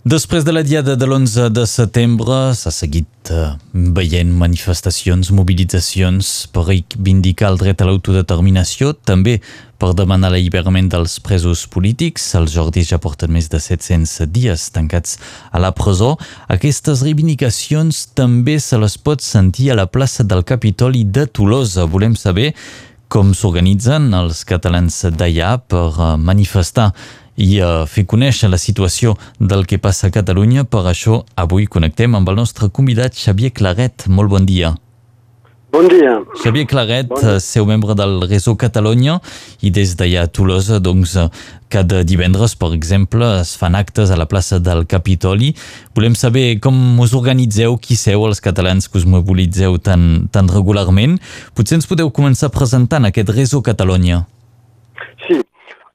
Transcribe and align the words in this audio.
Després 0.00 0.46
de 0.48 0.52
la 0.54 0.62
diada 0.64 0.94
de 0.96 1.04
l'11 1.04 1.50
de 1.52 1.66
setembre 1.68 2.54
s'ha 2.56 2.70
seguit 2.72 3.28
uh, 3.36 3.58
veient 3.74 4.30
manifestacions, 4.32 5.28
mobilitzacions 5.28 6.30
per 6.54 6.62
reivindicar 6.70 7.50
el 7.52 7.60
dret 7.60 7.84
a 7.84 7.88
l'autodeterminació, 7.90 8.94
també 8.94 9.42
per 9.76 9.92
demanar 9.98 10.30
l'alliberament 10.32 10.88
dels 10.88 11.18
presos 11.20 11.66
polítics. 11.68 12.30
Els 12.40 12.56
Jordis 12.56 12.94
ja 12.94 13.00
porten 13.02 13.28
més 13.36 13.52
de 13.52 13.60
700 13.60 14.24
dies 14.32 14.70
tancats 14.72 15.18
a 15.52 15.60
la 15.60 15.74
presó. 15.76 16.14
Aquestes 16.48 17.04
reivindicacions 17.04 18.06
també 18.16 18.56
se 18.56 18.80
les 18.80 18.96
pot 18.96 19.20
sentir 19.20 19.68
a 19.68 19.80
la 19.82 19.90
plaça 19.92 20.24
del 20.24 20.48
Capitoli 20.48 21.04
de 21.04 21.28
Tolosa. 21.28 21.84
Volem 21.84 22.16
saber 22.16 22.54
com 23.12 23.34
s'organitzen 23.36 24.14
els 24.16 24.46
catalans 24.48 25.02
d'allà 25.12 25.58
per 25.60 25.90
uh, 25.92 26.14
manifestar 26.16 26.94
i 27.40 27.56
uh, 27.64 27.86
fer 27.88 28.04
conèixer 28.08 28.50
la 28.52 28.60
situació 28.60 29.16
del 29.40 29.64
que 29.66 29.80
passa 29.80 30.10
a 30.10 30.14
Catalunya. 30.14 30.66
Per 30.68 30.84
això 30.90 31.22
avui 31.40 31.66
connectem 31.66 32.14
amb 32.14 32.28
el 32.28 32.38
nostre 32.42 32.68
convidat 32.68 33.16
Xavier 33.16 33.54
Claret. 33.56 34.06
Molt 34.08 34.32
bon 34.32 34.46
dia. 34.46 34.74
Bon 35.70 35.86
dia. 35.86 36.16
Xavier 36.42 36.66
Claret, 36.66 37.06
bon 37.06 37.20
dia. 37.22 37.38
seu 37.38 37.64
membre 37.64 37.94
del 37.94 38.16
Réseau 38.26 38.56
Catalunya 38.58 39.20
i 39.62 39.70
des 39.70 39.94
d'allà 39.94 40.24
a 40.26 40.26
Tolosa, 40.26 40.80
doncs, 40.82 41.14
cada 41.70 42.02
divendres, 42.02 42.56
per 42.58 42.72
exemple, 42.74 43.28
es 43.38 43.54
fan 43.54 43.78
actes 43.78 44.10
a 44.10 44.18
la 44.18 44.26
plaça 44.26 44.58
del 44.58 44.82
Capitoli. 44.90 45.52
Volem 45.94 46.18
saber 46.18 46.58
com 46.58 46.74
us 46.98 47.14
organitzeu, 47.14 47.78
qui 47.78 47.94
seu 47.94 48.26
els 48.26 48.42
catalans 48.42 48.90
que 48.90 48.98
us 48.98 49.06
mobilitzeu 49.06 49.78
tan, 49.78 50.26
tan 50.34 50.50
regularment. 50.50 51.20
Potser 51.54 51.78
ens 51.78 51.86
podeu 51.86 52.10
començar 52.10 52.50
presentant 52.50 53.06
aquest 53.06 53.30
Réseau 53.30 53.62
Catalunya. 53.62 54.24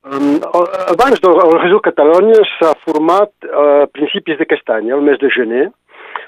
Abans 0.06 1.18
del 1.18 1.40
Réseau 1.58 1.80
Catalunya 1.82 2.44
s'ha 2.56 2.76
format 2.86 3.32
a 3.50 3.88
principis 3.90 4.38
d'aquest 4.38 4.70
any, 4.70 4.92
el 4.94 5.02
mes 5.02 5.18
de 5.18 5.32
gener, 5.34 5.64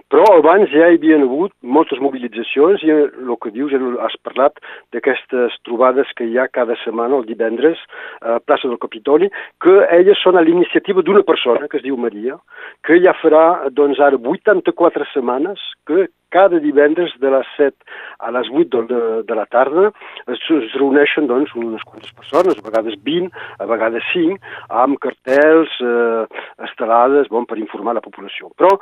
però 0.10 0.24
abans 0.34 0.72
ja 0.72 0.88
hi 0.88 0.98
havia 0.98 1.20
hagut 1.22 1.52
moltes 1.62 2.00
mobilitzacions 2.02 2.82
i 2.88 2.94
el 2.96 3.36
que 3.44 3.52
dius, 3.54 3.76
has 4.02 4.16
parlat 4.26 4.58
d'aquestes 4.96 5.60
trobades 5.68 6.10
que 6.18 6.26
hi 6.26 6.40
ha 6.40 6.48
cada 6.48 6.78
setmana, 6.84 7.20
el 7.20 7.28
divendres, 7.30 7.78
a 8.22 8.40
plaça 8.40 8.66
del 8.72 8.82
Capitoli, 8.82 9.30
que 9.62 9.76
elles 10.00 10.18
són 10.24 10.40
a 10.40 10.46
l'iniciativa 10.48 11.04
d'una 11.04 11.26
persona 11.28 11.70
que 11.70 11.78
es 11.78 11.86
diu 11.86 12.00
Maria, 12.02 12.40
que 12.82 12.98
ja 13.04 13.14
farà, 13.22 13.70
doncs 13.70 14.02
ara, 14.02 14.18
84 14.18 15.12
setmanes 15.14 15.62
que 15.86 16.08
cada 16.34 16.60
divendres 16.60 17.14
de 17.22 17.32
les 17.32 17.48
7 17.56 17.76
a 18.20 18.32
les 18.32 18.50
8 18.50 18.84
de, 18.90 19.02
de 19.28 19.36
la 19.38 19.46
tarda 19.46 19.92
es, 20.28 20.40
es 20.40 20.74
reuneixen 20.76 21.28
doncs, 21.30 21.54
unes 21.56 21.84
quantes 21.88 22.14
persones, 22.18 22.58
a 22.58 22.66
vegades 22.66 22.98
20, 23.06 23.32
a 23.60 23.68
vegades 23.70 24.06
5, 24.14 24.38
amb 24.84 25.00
cartels, 25.04 25.74
eh, 25.82 26.44
estelades, 26.68 27.30
bon, 27.34 27.46
per 27.50 27.60
informar 27.62 27.96
la 27.98 28.04
població. 28.06 28.52
Però 28.60 28.74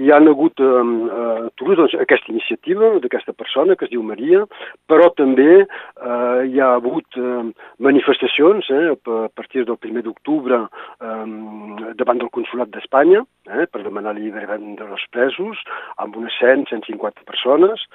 hi 0.00 0.10
ha 0.12 0.20
hagut 0.20 0.60
eh, 0.60 1.50
Toulouse 1.56 1.80
doncs, 1.80 1.96
aquesta 2.02 2.32
iniciativa 2.32 2.94
d'aquesta 3.02 3.34
persona 3.36 3.76
que 3.76 3.86
es 3.88 3.92
diu 3.92 4.02
Maria, 4.06 4.44
però 4.90 5.10
també 5.16 5.62
eh, 5.62 6.40
hi 6.48 6.60
ha 6.60 6.72
hagut 6.76 7.18
eh, 7.20 7.44
manifestacions 7.82 8.68
eh, 8.70 8.84
a 8.92 9.28
partir 9.34 9.64
del 9.68 9.78
1 9.78 10.04
d'octubre 10.04 10.64
eh, 10.66 11.94
davant 11.98 12.20
del 12.20 12.32
Consolat 12.34 12.72
d'Espanya 12.74 13.22
eh, 13.22 13.66
per 13.66 13.82
demanar 13.82 14.14
l'alliberament 14.14 14.76
dels 14.78 15.04
presos 15.14 15.60
amb 16.02 16.16
unes 16.18 16.34
100, 16.40 16.68
150 16.82 17.26
persones 17.28 17.86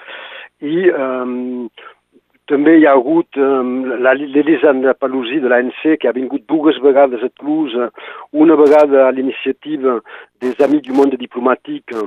i 0.63 0.87
eh, 0.89 1.69
també 2.47 2.77
hi 2.77 2.85
ha 2.87 2.95
hagut 2.95 3.37
eh, 3.37 3.47
l'Elisandra 4.33 4.95
Palusi 4.95 5.41
de 5.43 5.51
l'ANC 5.51 5.97
que 5.99 6.07
ha 6.07 6.15
vingut 6.15 6.45
dues 6.47 6.79
vegades 6.83 7.23
a 7.23 7.29
Toulouse, 7.35 7.89
una 8.31 8.55
vegada 8.55 9.07
a 9.07 9.11
l'iniciativa 9.11 9.99
des 10.41 10.59
Amis 10.63 10.85
du 10.85 10.95
Monde 10.95 11.19
Diplomatique 11.19 12.05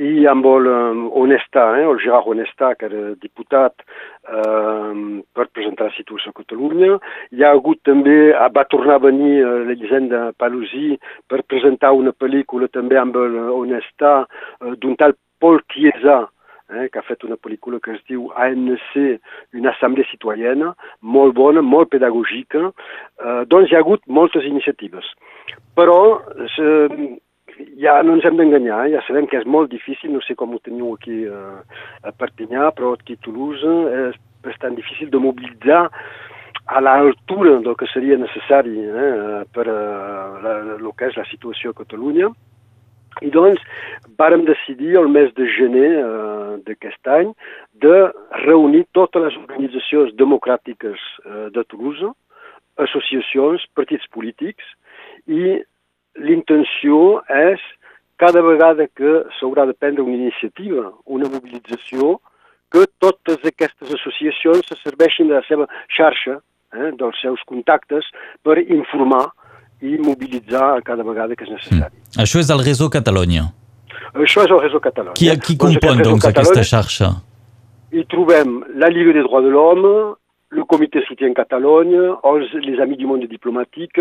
i 0.00 0.26
amb 0.30 0.46
el 0.46 0.68
um, 0.70 1.00
Onestà, 1.22 1.64
eh, 1.78 1.86
el 1.88 1.98
Gerard 2.02 2.28
Onestà, 2.30 2.74
que 2.78 2.86
era 2.86 3.14
diputat 3.20 3.82
eh, 3.82 4.92
per 5.34 5.48
presentar 5.50 5.88
la 5.88 5.96
situació 5.96 6.30
a 6.30 6.38
Catalunya. 6.42 7.00
Hi 7.34 7.44
ha 7.44 7.54
hagut 7.56 7.80
també, 7.88 8.18
va 8.54 8.66
tornar 8.70 9.00
a 9.00 9.04
venir 9.08 9.40
eh, 9.40 9.56
l'Elisenda 9.70 10.30
Palusi 10.38 10.94
per 11.26 11.42
presentar 11.48 11.92
una 11.96 12.12
pel·lícula 12.12 12.68
també 12.68 13.00
amb 13.00 13.16
l'Onestà 13.16 14.14
eh, 14.22 14.76
d'un 14.76 14.96
tal 15.00 15.16
Paul 15.40 15.62
Chiesa, 15.72 16.28
eh, 16.70 16.88
que 16.92 17.00
ha 17.00 17.06
fet 17.06 17.24
una 17.26 17.38
pel·lícula 17.40 17.80
que 17.82 17.94
es 17.96 18.02
diu 18.08 18.28
ANC, 18.36 18.92
una 19.58 19.72
assemblea 19.74 20.08
citoyena, 20.12 20.74
molt 21.00 21.34
bona, 21.38 21.64
molt 21.64 21.90
pedagògica. 21.94 22.70
Eh, 22.70 23.42
doncs 23.50 23.70
hi 23.70 23.78
ha 23.78 23.82
hagut 23.84 24.04
moltes 24.06 24.46
iniciatives. 24.46 25.08
Però 25.78 25.98
eh, 26.46 27.18
ja 27.80 28.00
no 28.06 28.16
ens 28.16 28.26
hem 28.26 28.38
d'enganyar, 28.38 28.86
ja 28.94 29.04
sabem 29.06 29.28
que 29.30 29.40
és 29.40 29.46
molt 29.46 29.70
difícil, 29.72 30.12
no 30.14 30.22
sé 30.24 30.36
com 30.38 30.54
ho 30.54 30.60
teniu 30.64 30.94
aquí 30.94 31.22
eh, 31.26 31.78
a 32.06 32.12
Perpinyà, 32.16 32.70
però 32.76 32.94
aquí 32.94 33.18
a 33.18 33.24
Toulouse 33.24 33.76
és 34.08 34.20
bastant 34.44 34.76
difícil 34.78 35.10
de 35.12 35.20
mobilitzar 35.20 35.86
a 36.70 36.80
l'altura 36.80 37.58
del 37.64 37.74
que 37.76 37.88
seria 37.90 38.18
necessari 38.20 38.76
eh, 38.86 39.42
per 39.52 39.66
eh, 39.66 40.76
el 40.78 40.86
que 40.96 41.10
és 41.10 41.18
la 41.18 41.26
situació 41.32 41.74
a 41.74 41.80
Catalunya. 41.82 42.30
I 43.20 43.30
doncs 43.34 43.62
vàrem 44.20 44.44
decidir 44.46 44.94
el 45.00 45.08
mes 45.12 45.32
de 45.36 45.46
gener 45.56 45.90
eh, 45.98 46.54
d'aquest 46.66 47.10
any 47.10 47.32
de 47.82 47.96
reunir 48.44 48.84
totes 48.96 49.26
les 49.26 49.36
organitzacions 49.42 50.14
democràtiques 50.20 51.00
eh, 51.24 51.48
de 51.54 51.64
Toulouse, 51.72 52.12
associacions, 52.80 53.66
partits 53.76 54.06
polítics 54.14 54.64
i 55.26 55.58
l'intenció 56.20 57.20
és 57.40 57.62
cada 58.20 58.42
vegada 58.44 58.86
que 58.96 59.12
s'haurà 59.38 59.66
de 59.68 59.74
prendre 59.74 60.04
una 60.04 60.16
iniciativa, 60.16 60.90
una 61.06 61.28
mobilització, 61.32 62.18
que 62.70 62.84
totes 63.02 63.42
aquestes 63.48 63.92
associacions 63.96 64.68
se 64.68 64.76
serveixin 64.82 65.30
de 65.30 65.38
la 65.38 65.44
seva 65.48 65.66
xarxa, 65.96 66.38
eh, 66.76 66.90
dels 67.00 67.20
seus 67.20 67.42
contactes, 67.48 68.06
per 68.44 68.60
informar 68.60 69.26
i 69.82 69.96
mobilitzar 69.98 70.82
cada 70.84 71.04
vegada 71.06 71.36
que 71.36 71.46
és 71.46 71.50
necessari. 71.50 71.94
Mm. 71.94 72.22
Això 72.24 72.40
és 72.42 72.52
el 72.52 72.62
Réseau 72.64 72.90
Catalunya. 72.92 73.48
Això 74.14 74.44
és 74.44 74.50
el 74.50 74.60
Réseau 74.60 74.80
Catalunya. 74.82 75.16
Qui, 75.18 75.30
qui 75.44 75.56
compon, 75.60 76.02
doncs, 76.04 76.26
aquesta 76.28 76.64
xarxa? 76.66 77.10
Hi 77.90 78.04
trobem 78.10 78.60
la 78.78 78.90
Lliga 78.92 79.14
des 79.16 79.24
Droits 79.26 79.46
de 79.46 79.50
l'Homme, 79.50 80.14
le 80.50 80.64
Comitè 80.64 81.02
Soutien 81.06 81.32
Catalogne, 81.34 82.16
les 82.66 82.80
Amis 82.80 82.96
du 82.96 83.06
Monde 83.06 83.26
Diplomatique, 83.26 84.00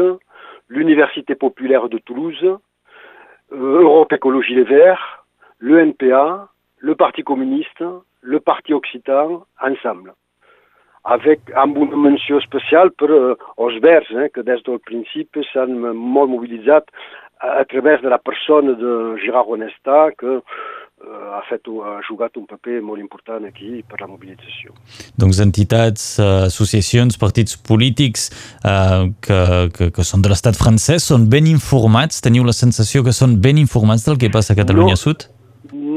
l'Université 0.67 1.35
populaire 1.35 1.90
de 1.90 1.97
Toulouse, 2.00 2.44
euh, 2.44 3.81
Europe 3.81 4.13
Écologie 4.13 4.56
Les 4.56 4.63
Verts, 4.63 5.25
le 5.59 5.79
NPA, 5.79 6.50
le 6.78 6.96
Parti 6.96 7.23
communiste, 7.23 7.84
le 8.22 8.40
Parti 8.40 8.73
occitan, 8.73 9.44
ensemble. 9.61 10.13
Avec 11.04 11.54
amb 11.56 11.78
una 11.78 11.98
menció 11.98 12.42
especial 12.42 12.92
per 12.92 13.10
uh, 13.14 13.38
els 13.64 13.80
verds, 13.84 14.12
eh, 14.12 14.30
que 14.34 14.44
des 14.44 14.62
del 14.68 14.82
principi 14.84 15.46
s'han 15.52 15.78
molt 15.94 16.32
mobilitzat 16.34 16.92
a, 17.40 17.62
a 17.62 17.66
través 17.72 18.02
de 18.04 18.12
la 18.12 18.20
persona 18.20 18.76
de 18.78 18.94
Gérard 19.24 19.50
Onesta, 19.56 20.09
que 20.20 20.42
Eh, 21.00 21.08
ha, 21.08 21.40
fet, 21.48 21.64
ha 21.64 22.02
jugat 22.04 22.36
un 22.36 22.44
paper 22.44 22.82
molt 22.84 23.00
important 23.00 23.46
aquí 23.48 23.80
per 23.88 24.02
la 24.02 24.08
mobilització. 24.09 24.74
Doncs 25.16 25.40
entitats, 25.40 26.04
eh, 26.20 26.26
associacions, 26.50 27.16
partits 27.22 27.56
polítics 27.70 28.28
eh, 28.68 29.08
que, 29.24 29.40
que, 29.78 29.88
que 29.96 30.04
són 30.04 30.26
de 30.26 30.34
l'estat 30.34 30.59
francès 30.59 31.08
són 31.08 31.30
ben 31.32 31.48
informats? 31.48 32.20
Teniu 32.26 32.44
la 32.44 32.56
sensació 32.58 33.06
que 33.08 33.16
són 33.16 33.38
ben 33.40 33.62
informats 33.62 34.04
del 34.09 34.20
que 34.20 34.32
passa 34.34 34.52
a 34.52 34.59
Catalunya 34.59 34.98
no, 34.98 35.00
Sud? 35.00 35.30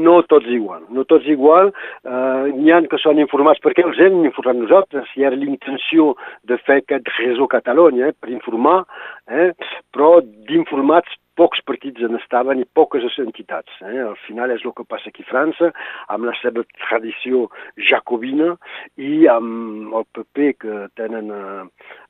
No 0.03 0.19
tots 0.29 0.49
igual, 0.51 0.85
no 0.93 1.05
tots 1.09 1.27
igual. 1.31 1.73
Eh, 2.03 2.53
N'hi 2.59 2.73
ha 2.73 2.81
que 2.91 2.99
són 3.01 3.21
informats 3.23 3.61
perquè 3.63 3.85
els 3.85 3.99
hem 4.03 4.21
informat 4.25 4.59
nosaltres, 4.59 5.09
hi 5.15 5.27
era 5.27 5.39
l'intenció 5.39 6.13
de 6.49 6.59
fer 6.67 6.81
aquest 6.81 7.11
réseau 7.17 7.49
Catalunya 7.51 8.11
eh, 8.11 8.15
per 8.19 8.31
informar, 8.33 8.81
eh, 9.27 9.51
però 9.93 10.17
d'informats 10.21 11.19
pocs 11.39 11.61
partits 11.65 12.03
en 12.05 12.17
estaven 12.19 12.61
i 12.61 12.67
poques 12.77 13.05
entitats. 13.21 13.73
Eh? 13.81 13.99
Al 14.05 14.17
final 14.27 14.53
és 14.53 14.65
el 14.65 14.73
que 14.77 14.85
passa 14.89 15.09
aquí 15.09 15.25
a 15.25 15.29
França, 15.29 15.71
amb 16.13 16.27
la 16.29 16.35
seva 16.41 16.65
tradició 16.85 17.47
jacobina 17.89 18.53
i 19.01 19.25
amb 19.31 19.95
el 19.97 20.05
paper 20.17 20.51
que 20.61 20.81
tenen 20.99 21.31
eh, 21.33 21.63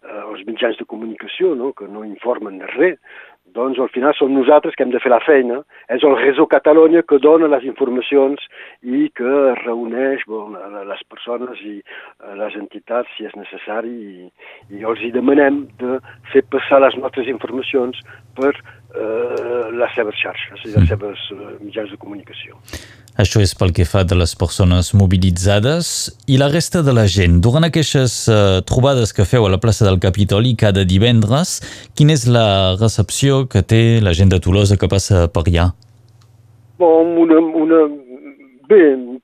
eh, 0.03 0.23
els 0.25 0.43
mitjans 0.49 0.79
de 0.79 0.87
comunicació, 0.89 1.53
no? 1.59 1.71
que 1.77 1.87
no 1.87 2.03
informen 2.07 2.59
de 2.61 2.71
res, 2.75 2.99
doncs 3.55 3.79
al 3.79 3.89
final 3.93 4.13
som 4.17 4.33
nosaltres 4.33 4.75
que 4.75 4.85
hem 4.85 4.93
de 4.93 5.01
fer 5.03 5.11
la 5.13 5.21
feina. 5.23 5.61
És 5.93 6.03
el 6.03 6.15
Réseau 6.19 6.47
Catalunya 6.51 7.03
que 7.07 7.19
dona 7.21 7.49
les 7.51 7.65
informacions 7.69 8.41
i 8.83 9.07
que 9.17 9.33
reuneix 9.63 10.25
bon, 10.29 10.57
les 10.89 11.03
persones 11.09 11.61
i 11.63 11.79
les 12.39 12.57
entitats 12.59 13.09
si 13.17 13.27
és 13.29 13.35
necessari 13.39 13.93
i, 13.93 14.29
i 14.77 14.85
els 14.87 15.01
hi 15.03 15.11
demanem 15.15 15.63
de 15.81 15.99
fer 16.33 16.43
passar 16.53 16.81
les 16.83 16.97
nostres 16.99 17.29
informacions 17.31 17.99
per 18.37 18.53
les 18.93 19.95
seves 19.95 20.17
xarxes 20.21 20.65
i 20.67 20.73
les 20.73 20.85
seves 20.89 21.21
eh, 21.33 21.37
mitjans 21.63 21.89
de 21.91 21.97
comunicació. 21.97 22.57
Això 23.19 23.41
és 23.43 23.53
pel 23.57 23.73
que 23.75 23.85
fa 23.85 24.01
de 24.09 24.17
les 24.17 24.33
persones 24.37 24.91
mobilitzades 24.97 25.87
i 26.25 26.39
la 26.41 26.49
resta 26.49 26.81
de 26.85 26.95
la 26.97 27.05
gent. 27.05 27.39
Durant 27.45 27.67
aquestes 27.67 28.15
uh, 28.31 28.61
trobades 28.65 29.13
que 29.13 29.25
feu 29.29 29.45
a 29.45 29.51
la 29.53 29.59
plaça 29.61 29.85
del 29.85 29.99
Capitoli 30.01 30.55
cada 30.57 30.85
divendres, 30.89 31.59
quina 31.93 32.15
és 32.17 32.25
la 32.25 32.73
recepció 32.79 33.43
que 33.45 33.61
té 33.61 33.83
la 34.01 34.15
gent 34.17 34.33
de 34.33 34.41
Tolosa 34.41 34.79
que 34.81 34.89
passa 34.89 35.27
per 35.29 35.45
allà? 35.45 35.67
Bon, 36.81 37.13
una, 37.21 37.37
una, 37.37 37.83
bé, 38.71 38.81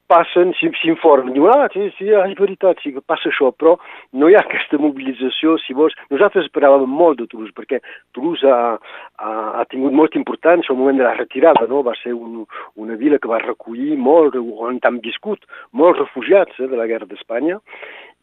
passen, 0.09 0.53
s'informen, 0.57 1.33
diuen, 1.35 1.53
ah, 1.53 1.69
sí, 1.73 1.87
sí, 1.97 2.09
és 2.09 2.35
veritat, 2.39 2.81
sí, 2.83 2.91
passa 3.07 3.29
això, 3.29 3.51
però 3.55 3.75
no 4.17 4.29
hi 4.29 4.35
ha 4.37 4.43
aquesta 4.43 4.79
mobilització, 4.81 5.57
si 5.61 5.75
vols. 5.77 5.95
Nosaltres 6.13 6.49
esperàvem 6.49 6.89
molt 6.89 7.21
de 7.21 7.27
Toulouse, 7.29 7.53
perquè 7.55 7.81
Toulouse 8.17 8.49
ha, 8.49 8.75
ha, 9.21 9.31
ha 9.61 9.65
tingut 9.69 9.95
molta 9.95 10.19
importància 10.19 10.73
al 10.73 10.81
moment 10.81 10.99
de 10.99 11.07
la 11.07 11.15
retirada, 11.17 11.67
no? 11.69 11.83
Va 11.85 11.95
ser 12.01 12.15
un, 12.17 12.43
una 12.81 12.97
vila 12.99 13.21
que 13.21 13.31
va 13.31 13.41
recollir 13.43 13.97
molt, 13.97 14.35
on 14.35 14.81
han 14.83 15.01
viscut 15.05 15.45
molts 15.71 16.01
refugiats 16.01 16.57
eh, 16.59 16.69
de 16.69 16.79
la 16.79 16.89
guerra 16.89 17.09
d'Espanya, 17.09 17.59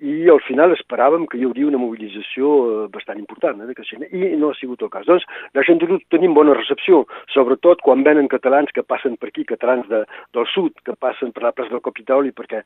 i 0.05 0.29
al 0.29 0.43
final 0.45 0.75
esperàvem 0.75 1.25
que 1.31 1.39
hi 1.39 1.47
hauria 1.47 1.71
una 1.71 1.81
mobilització 1.81 2.49
eh, 2.67 2.81
bastant 2.93 3.21
important 3.21 3.63
eh, 3.63 3.69
de 3.69 3.77
Caixena, 3.79 4.09
i 4.13 4.35
no 4.37 4.51
ha 4.53 4.57
sigut 4.59 4.83
el 4.85 4.91
cas. 4.93 5.07
Doncs 5.09 5.25
la 5.57 5.65
gent 5.65 5.81
de 5.81 5.99
tenim 6.13 6.35
bona 6.37 6.57
recepció, 6.57 7.05
sobretot 7.33 7.81
quan 7.87 8.05
venen 8.05 8.29
catalans 8.29 8.73
que 8.77 8.85
passen 8.85 9.17
per 9.17 9.31
aquí, 9.31 9.47
catalans 9.49 9.89
de, 9.89 10.03
del 10.37 10.49
sud, 10.53 10.75
que 10.85 10.93
passen 11.01 11.33
per 11.33 11.47
la 11.47 11.55
plaça 11.57 11.73
del 11.73 11.85
Capitoli 11.85 12.35
perquè 12.37 12.61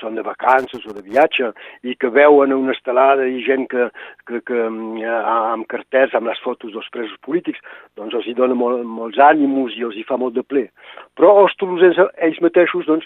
són 0.00 0.16
de 0.16 0.24
vacances 0.24 0.86
o 0.88 0.94
de 0.96 1.04
viatge 1.04 1.50
i 1.84 1.96
que 2.00 2.08
veuen 2.14 2.54
una 2.56 2.72
estelada 2.72 3.26
i 3.28 3.42
gent 3.44 3.66
que, 3.68 3.90
que, 4.24 4.40
que 4.40 4.62
eh, 4.64 5.18
amb 5.26 5.68
carters, 5.68 6.16
amb 6.16 6.32
les 6.32 6.40
fotos 6.40 6.72
dels 6.72 6.88
presos 6.94 7.20
polítics, 7.26 7.60
doncs 8.00 8.16
els 8.16 8.30
hi 8.30 8.36
dona 8.38 8.56
molt, 8.56 8.86
molts 8.88 9.20
ànims 9.20 9.76
i 9.76 9.84
els 9.84 10.00
hi 10.00 10.06
fa 10.08 10.16
molt 10.16 10.38
de 10.38 10.46
ple. 10.46 10.70
Però 11.18 11.36
els 11.42 11.52
tolosens 11.60 12.00
ells 12.16 12.40
mateixos, 12.40 12.88
doncs, 12.88 13.04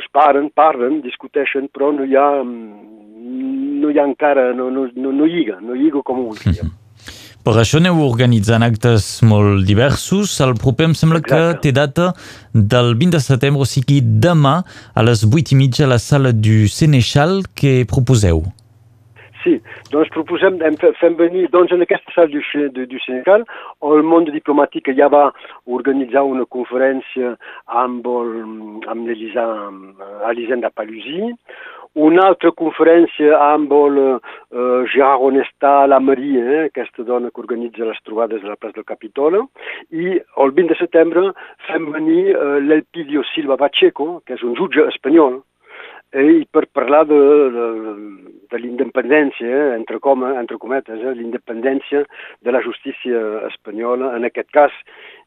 es 0.00 0.06
paren, 0.12 0.50
parlen, 0.54 1.00
discuteixen, 1.04 1.68
però 1.72 1.90
no 1.94 2.06
hi 2.08 2.16
ha, 2.16 2.28
no 2.42 3.90
hi 3.90 3.98
ha 3.98 4.06
encara, 4.08 4.52
no, 4.56 4.70
no, 4.70 4.86
no, 4.96 5.12
no 5.12 5.28
lliga, 5.28 5.58
no 5.60 5.76
lliga 5.78 6.04
com 6.06 6.22
ho 6.22 6.30
voldríem. 6.30 6.72
Per 7.42 7.56
això 7.58 7.80
aneu 7.80 7.98
organitzant 8.04 8.62
actes 8.62 9.06
molt 9.26 9.64
diversos. 9.66 10.36
El 10.44 10.52
proper 10.62 10.86
em 10.86 10.92
sembla 10.94 11.18
Exacte. 11.18 11.56
que 11.58 11.62
té 11.64 11.72
data 11.74 12.12
del 12.54 12.94
20 12.94 13.16
de 13.16 13.20
setembre, 13.24 13.64
o 13.64 13.66
sigui 13.66 13.98
demà 13.98 14.60
a 14.94 15.02
les 15.02 15.24
8 15.26 15.50
i 15.50 15.58
mitja 15.58 15.88
a 15.88 15.90
la 15.90 15.98
sala 15.98 16.30
du 16.30 16.68
Senechal. 16.70 17.40
Què 17.58 17.80
proposeu? 17.90 18.44
Sí, 19.42 19.56
doncs 19.90 20.10
proposem, 20.14 20.60
hem, 20.62 20.76
fem 21.00 21.16
venir, 21.18 21.48
doncs 21.50 21.72
en 21.74 21.82
aquesta 21.82 22.14
sala 22.14 22.30
du, 22.30 22.42
du, 22.76 22.86
du 22.86 23.00
Senegal, 23.02 23.42
el 23.88 24.04
món 24.06 24.28
diplomàtic 24.28 24.92
ja 24.98 25.08
va 25.10 25.24
organitzar 25.66 26.22
una 26.28 26.46
conferència 26.46 27.34
amb, 27.82 28.06
el, 28.06 28.32
amb 28.92 29.08
l'Elisa, 29.08 29.46
Elisenda 30.30 30.70
Palusi, 30.70 31.32
una 31.94 32.28
altra 32.30 32.52
conferència 32.56 33.36
amb 33.36 33.72
el 33.76 33.98
uh, 34.00 34.20
Gerard 34.94 35.26
Onestà, 35.26 35.74
la 35.90 35.98
Marie, 36.00 36.40
eh, 36.40 36.64
aquesta 36.70 37.04
dona 37.04 37.28
que 37.28 37.42
organitza 37.42 37.84
les 37.84 38.00
trobades 38.06 38.44
a 38.44 38.54
la 38.54 38.56
plaça 38.56 38.78
del 38.78 38.88
Capitol, 38.88 39.42
i 39.90 40.16
el 40.16 40.54
20 40.56 40.72
de 40.72 40.78
setembre 40.80 41.26
fem 41.68 41.90
venir 41.92 42.30
uh, 42.32 42.56
l'Elpidio 42.64 43.26
Silva 43.34 43.58
Pacheco, 43.60 44.22
que 44.24 44.38
és 44.38 44.46
un 44.46 44.56
jutge 44.56 44.86
espanyol, 44.94 45.42
i 46.12 46.44
per 46.52 46.66
parlar 46.76 47.06
de, 47.08 47.18
de, 47.54 47.66
de 48.52 48.60
l'independència, 48.60 49.48
eh, 49.48 49.72
entre, 49.78 49.98
com, 50.04 50.26
entre 50.28 50.58
cometes, 50.60 51.00
eh, 51.00 51.14
l'independència 51.16 52.04
de 52.44 52.54
la 52.54 52.60
justícia 52.64 53.22
espanyola, 53.48 54.12
en 54.18 54.28
aquest 54.28 54.50
cas 54.52 54.76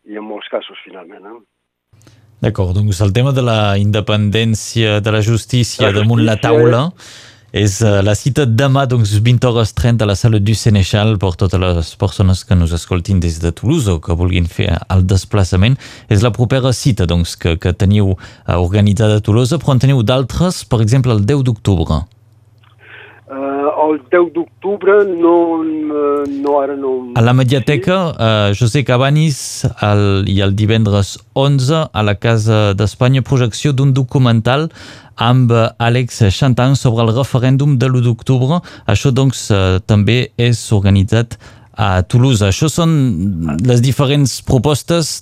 i 0.06 0.20
en 0.20 0.28
molts 0.28 0.50
casos, 0.54 0.78
finalment. 0.86 1.26
Eh? 1.26 2.02
D'acord, 2.46 2.76
doncs 2.78 3.00
el 3.02 3.14
tema 3.16 3.32
de 3.34 3.42
la 3.42 3.78
independència 3.82 5.00
de 5.02 5.12
la 5.16 5.24
justícia, 5.26 5.88
la 5.88 5.94
justícia 5.94 6.02
damunt 6.02 6.26
la 6.28 6.36
taula 6.38 6.84
és 6.92 7.35
uh, 7.64 8.02
la 8.04 8.12
cita 8.20 8.44
demà, 8.44 8.82
doncs, 8.84 9.14
20 9.24 9.48
hores 9.48 9.70
30 9.78 10.04
a 10.04 10.08
la 10.10 10.16
sala 10.20 10.42
du 10.44 10.52
Senechal 10.60 11.14
per 11.22 11.30
totes 11.40 11.62
les 11.62 11.92
persones 11.96 12.44
que 12.44 12.58
nos 12.60 12.74
escoltin 12.76 13.22
des 13.24 13.38
de 13.40 13.54
Toulouse 13.56 13.88
o 13.88 14.02
que 14.04 14.18
vulguin 14.20 14.50
fer 14.52 14.74
el 14.92 15.06
desplaçament. 15.08 15.78
És 16.12 16.20
la 16.26 16.34
propera 16.36 16.74
cita, 16.76 17.08
doncs, 17.08 17.38
que, 17.40 17.56
que 17.56 17.72
teniu 17.72 18.12
uh, 18.12 18.18
organitzada 18.58 19.22
a 19.22 19.24
Toulouse, 19.24 19.56
però 19.64 19.78
en 19.78 19.86
teniu 19.86 20.04
d'altres, 20.04 20.66
per 20.68 20.82
exemple, 20.84 21.16
el 21.16 21.24
10 21.24 21.48
d'octubre. 21.48 22.04
Uh, 23.26 23.72
el 23.88 23.96
10 24.12 24.28
d'octubre 24.36 25.00
no, 25.08 25.64
no, 25.64 26.58
ara 26.60 26.76
no... 26.76 26.92
A 27.18 27.24
la 27.26 27.34
Mediateca, 27.34 27.96
uh, 28.12 28.52
José 28.54 28.84
Cabanis 28.86 29.64
el, 29.82 30.28
i 30.30 30.42
el 30.46 30.54
divendres 30.60 31.16
11 31.34 31.88
a 31.90 32.04
la 32.06 32.14
Casa 32.22 32.76
d'Espanya 32.78 33.24
projecció 33.26 33.74
d'un 33.74 33.96
documental 33.98 34.68
amb 35.16 35.52
Àlex 35.80 36.24
Chantan 36.36 36.76
sobre 36.76 37.06
el 37.06 37.14
referèndum 37.16 37.78
de 37.78 37.88
l'1 37.88 38.04
d'octubre. 38.08 38.62
Això, 38.88 39.12
doncs, 39.12 39.50
eh, 39.52 39.80
també 39.86 40.32
és 40.38 40.72
organitzat 40.72 41.38
a 41.76 42.04
Toulouse. 42.04 42.44
Això 42.46 42.70
són 42.72 42.96
les 43.66 43.82
diferents 43.84 44.42
propostes 44.48 45.22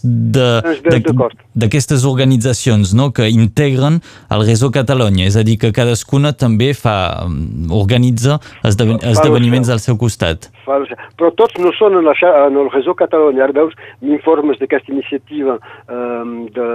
d'aquestes 1.55 2.05
organitzacions 2.09 2.93
no? 2.97 3.11
que 3.13 3.29
integren 3.29 3.99
el 4.33 4.45
Reso 4.47 4.71
Catalunya, 4.73 5.27
és 5.29 5.37
a 5.37 5.43
dir, 5.45 5.57
que 5.61 5.73
cadascuna 5.75 6.33
també 6.33 6.73
fa, 6.77 7.25
mm, 7.27 7.71
organitza 7.73 8.39
esdeven 8.65 8.99
esdeveniments 9.13 9.69
al 9.69 9.81
seu 9.83 9.97
costat. 9.97 10.49
Però 10.65 11.29
tots 11.37 11.59
no 11.59 11.73
són 11.77 11.97
en, 11.99 12.07
la, 12.07 12.15
en 12.47 12.57
el 12.57 12.69
Reso 12.73 12.95
Catalunya. 12.97 13.43
Ara 13.45 13.57
veus 13.59 13.73
informes 14.01 14.59
d'aquesta 14.61 14.93
iniciativa 14.93 15.57
eh, 15.59 16.23
de, 16.55 16.67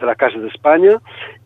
de 0.00 0.08
la 0.08 0.16
Casa 0.18 0.40
d'Espanya 0.42 0.96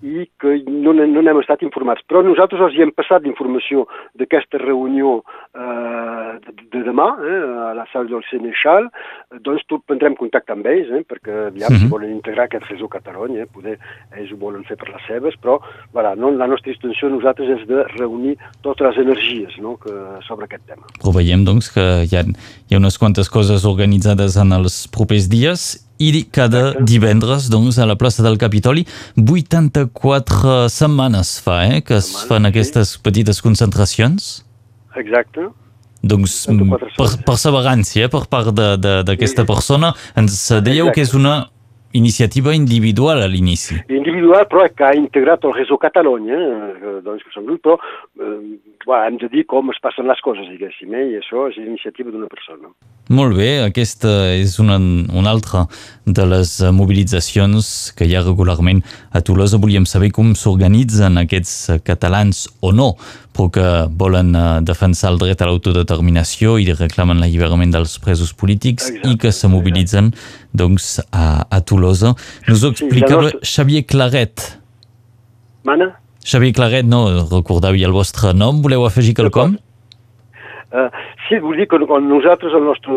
i 0.02 0.26
que 0.40 0.56
no, 0.66 0.94
no 0.94 1.22
n'hem 1.22 1.42
estat 1.42 1.62
informats. 1.66 2.04
Però 2.08 2.24
nosaltres 2.24 2.62
els 2.66 2.76
hi 2.76 2.84
hem 2.86 2.94
passat 2.96 3.24
d'informació 3.24 3.86
d'aquesta 4.18 4.60
reunió 4.62 5.20
eh, 5.54 6.32
de, 6.46 6.56
de 6.72 6.84
demà, 6.86 7.10
eh, 7.20 7.40
a 7.70 7.72
la 7.78 7.86
sala 7.92 8.08
del 8.10 8.24
Senechal, 8.30 8.88
doncs 9.44 9.66
tu 9.68 9.80
prendrem 9.86 10.16
contacte 10.18 10.54
amb 10.56 10.66
ells, 10.70 10.90
eh, 10.96 11.04
perquè 11.06 11.46
aviam, 11.50 11.70
uh 11.70 11.76
-huh. 11.76 11.84
si 11.84 11.92
volen 11.92 12.16
integrar 12.16 12.39
aquest 12.46 12.66
Reso 12.70 12.88
Catalunya, 12.92 13.44
eh, 13.44 13.50
poder 13.50 13.76
ells 14.16 14.32
ho 14.32 14.38
volen 14.40 14.64
fer 14.68 14.76
per 14.80 14.90
les 14.92 15.04
seves, 15.08 15.36
però 15.42 15.58
voilà, 15.94 16.14
no, 16.18 16.32
la 16.36 16.48
nostra 16.50 16.72
intenció 16.72 17.10
nosaltres 17.12 17.52
és 17.58 17.66
de 17.68 17.84
reunir 17.96 18.36
totes 18.64 18.90
les 18.90 19.02
energies 19.04 19.58
no, 19.62 19.76
que, 19.80 19.94
sobre 20.26 20.48
aquest 20.48 20.66
tema. 20.70 20.88
Ho 21.04 21.14
veiem, 21.16 21.44
doncs, 21.48 21.70
que 21.74 21.86
hi 22.06 22.16
ha, 22.16 22.24
hi 22.24 22.74
ha 22.74 22.80
unes 22.80 22.98
quantes 23.00 23.30
coses 23.32 23.66
organitzades 23.68 24.38
en 24.40 24.56
els 24.56 24.82
propers 24.92 25.30
dies 25.30 25.70
i 26.00 26.24
cada 26.32 26.72
divendres 26.80 27.50
doncs, 27.52 27.78
a 27.78 27.86
la 27.86 27.96
plaça 28.00 28.24
del 28.24 28.38
Capitoli 28.40 28.86
84 29.20 30.68
setmanes 30.72 31.36
fa 31.44 31.60
eh, 31.68 31.80
que 31.84 31.98
es 32.00 32.08
fan 32.28 32.48
aquestes 32.48 32.96
sí. 32.96 33.02
petites 33.04 33.42
concentracions. 33.44 34.30
Exacte. 34.96 35.50
Doncs 36.00 36.46
per, 36.96 37.10
perseverància 37.28 38.08
per 38.08 38.24
part 38.32 38.54
d'aquesta 38.56 39.44
persona. 39.44 39.92
Ens 40.16 40.38
dèieu 40.64 40.88
Exacte. 40.88 40.94
que 40.96 41.04
és 41.04 41.12
una 41.18 41.34
iniciativa 41.92 42.54
individual 42.54 43.22
a 43.22 43.26
l'inici. 43.26 43.74
Individual, 43.88 44.46
però 44.46 44.66
que 44.70 44.86
ha 44.86 44.94
integrat 44.94 45.44
el 45.44 45.54
Reso 45.56 45.78
Catalunya, 45.80 46.38
eh, 46.38 46.98
doncs 47.02 47.24
que 47.24 47.32
som 47.34 47.46
grup, 47.48 47.62
però 47.64 47.78
eh, 48.96 49.06
hem 49.06 49.18
de 49.18 49.28
dir 49.32 49.44
com 49.50 49.70
es 49.74 49.80
passen 49.82 50.06
les 50.06 50.20
coses, 50.22 50.46
diguéssim, 50.52 50.94
eh? 50.94 51.06
i 51.10 51.18
això 51.18 51.48
és 51.50 51.58
iniciativa 51.58 52.12
d'una 52.14 52.30
persona. 52.30 52.70
Molt 53.10 53.34
bé, 53.36 53.50
aquesta 53.64 54.12
és 54.36 54.58
una, 54.62 54.78
una 54.78 55.32
altra 55.34 55.64
de 56.06 56.26
les 56.30 56.60
mobilitzacions 56.70 57.90
que 57.98 58.06
hi 58.06 58.14
ha 58.14 58.22
regularment 58.22 58.84
a 59.10 59.22
Tolosa. 59.26 59.58
Volíem 59.58 59.88
saber 59.88 60.12
com 60.14 60.36
s'organitzen 60.38 61.18
aquests 61.18 61.82
catalans 61.86 62.46
o 62.62 62.70
no, 62.70 62.92
però 63.36 63.48
que 63.54 63.66
volen 64.00 64.34
eh, 64.34 64.44
defensar 64.66 65.12
el 65.12 65.20
dret 65.22 65.42
a 65.42 65.48
l'autodeterminació 65.48 66.56
i 66.60 66.68
reclamen 66.72 67.20
l'alliberament 67.22 67.72
dels 67.74 67.96
presos 68.02 68.32
polítics 68.34 68.90
exacte, 68.90 69.12
i 69.12 69.18
que 69.20 69.32
se 69.34 69.50
mobilitzen 69.50 70.12
doncs, 70.52 70.98
a, 71.12 71.46
a 71.46 71.60
Tolosa. 71.62 72.14
Nos 72.48 72.64
ho 72.64 72.72
explicava 72.74 73.28
sí, 73.28 73.36
nostra... 73.38 73.50
Xavier 73.54 73.86
Claret. 73.86 74.46
Mana? 75.68 75.92
Xavier 76.26 76.54
Claret, 76.56 76.88
no 76.88 77.06
recordava 77.30 77.78
el 77.78 77.96
vostre 77.96 78.34
nom, 78.36 78.60
voleu 78.64 78.84
afegir 78.86 79.14
quelcom? 79.18 79.56
Uh, 80.70 80.86
sí, 81.30 81.38
vull 81.38 81.56
dir 81.56 81.68
que 81.70 81.78
nosaltres 81.78 82.54
el 82.58 82.66
nostre, 82.66 82.96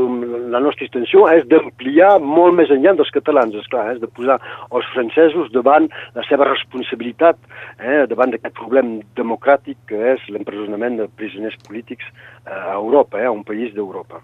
la 0.52 0.62
nostra 0.64 0.88
intenció 0.88 1.28
és 1.32 1.46
d'ampliar 1.52 2.18
molt 2.20 2.58
més 2.58 2.74
enllà 2.74 2.96
dels 2.98 3.14
catalans, 3.14 3.56
és 3.56 3.70
clar, 3.72 3.86
és 3.94 4.02
de 4.02 4.10
posar 4.10 4.40
els 4.74 4.90
francesos 4.96 5.52
davant 5.54 5.88
la 6.18 6.26
seva 6.28 6.50
responsabilitat, 6.50 7.40
eh, 7.80 8.04
davant 8.10 8.34
d'aquest 8.34 8.58
problema 8.58 9.00
democràtic 9.20 9.78
que 9.88 10.02
és 10.16 10.28
l'empresonament 10.34 10.98
de 11.00 11.10
prisoners 11.20 11.58
polítics 11.68 12.06
eh, 12.10 12.52
a 12.52 12.76
Europa, 12.80 13.22
eh, 13.22 13.30
a 13.30 13.36
un 13.36 13.46
país 13.46 13.74
d'Europa. 13.78 14.24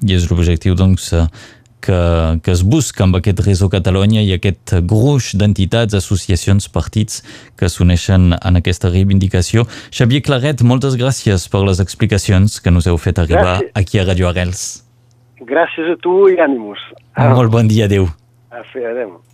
I 0.00 0.16
és 0.16 0.30
l'objectiu, 0.30 0.74
doncs, 0.74 1.12
que, 1.84 2.00
que 2.44 2.52
es 2.52 2.62
busca 2.66 3.04
amb 3.04 3.18
aquest 3.18 3.42
Reso 3.44 3.68
Catalunya 3.72 4.22
i 4.24 4.34
aquest 4.36 4.74
gruix 4.88 5.32
d'entitats, 5.36 5.96
associacions, 5.98 6.68
partits 6.72 7.22
que 7.60 7.68
s'uneixen 7.68 8.34
en 8.36 8.60
aquesta 8.60 8.90
reivindicació. 8.92 9.66
Xavier 9.94 10.22
Claret, 10.26 10.64
moltes 10.66 10.98
gràcies 11.00 11.48
per 11.52 11.64
les 11.66 11.80
explicacions 11.84 12.60
que 12.60 12.72
nos 12.74 12.88
heu 12.90 12.98
fet 12.98 13.18
arribar 13.22 13.60
gràcies. 13.60 13.72
aquí 13.74 13.98
a 14.00 14.06
Radio 14.08 14.28
Arrels. 14.28 14.84
Gràcies 15.40 15.92
a 15.92 15.96
tu 16.02 16.28
i 16.28 16.36
ànimus. 16.40 16.80
Molt 17.16 17.52
bon 17.52 17.68
dia, 17.68 17.86
adeu. 17.88 18.08
A 18.50 18.64
fer, 18.72 18.86
adeu. 18.90 19.20